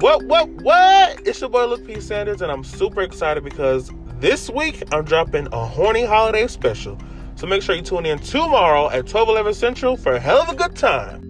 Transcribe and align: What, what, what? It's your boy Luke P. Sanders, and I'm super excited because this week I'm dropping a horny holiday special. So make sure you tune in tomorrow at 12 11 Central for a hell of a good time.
What, 0.00 0.22
what, 0.26 0.48
what? 0.62 1.26
It's 1.26 1.40
your 1.40 1.50
boy 1.50 1.66
Luke 1.66 1.84
P. 1.84 2.00
Sanders, 2.00 2.40
and 2.40 2.52
I'm 2.52 2.62
super 2.62 3.00
excited 3.00 3.42
because 3.42 3.90
this 4.20 4.48
week 4.48 4.84
I'm 4.92 5.04
dropping 5.04 5.48
a 5.52 5.64
horny 5.64 6.04
holiday 6.04 6.46
special. 6.46 6.96
So 7.34 7.48
make 7.48 7.62
sure 7.62 7.74
you 7.74 7.82
tune 7.82 8.06
in 8.06 8.20
tomorrow 8.20 8.88
at 8.90 9.08
12 9.08 9.28
11 9.28 9.54
Central 9.54 9.96
for 9.96 10.12
a 10.12 10.20
hell 10.20 10.40
of 10.40 10.50
a 10.50 10.54
good 10.54 10.76
time. 10.76 11.27